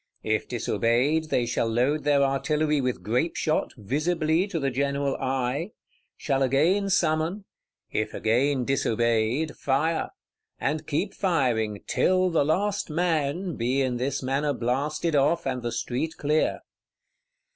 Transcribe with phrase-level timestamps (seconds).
[0.23, 5.73] If disobeyed, they shall load their artillery with grape shot, visibly to the general eye;
[6.17, 7.45] shall again summon;
[7.91, 15.15] if again disobeyed, fire,—and keep firing "till the last man" be in this manner blasted
[15.15, 16.61] off, and the street clear.